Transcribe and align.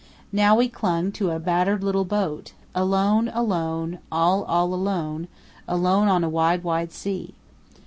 Now 0.31 0.55
we 0.55 0.67
clung 0.67 1.11
to 1.11 1.29
a 1.29 1.37
battered 1.37 1.83
little 1.83 2.05
boat, 2.05 2.53
"alone, 2.73 3.27
alone—all, 3.27 4.43
all 4.45 4.73
alone; 4.73 5.27
alone 5.67 6.07
on 6.07 6.23
a 6.23 6.27
wide, 6.29 6.63
wide 6.63 6.91
sea." 6.91 7.35